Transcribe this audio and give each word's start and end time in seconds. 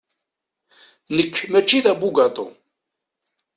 Nekk, 1.15 1.35
mačči 1.51 1.79
d 1.83 1.85
abugaṭu. 1.91 2.47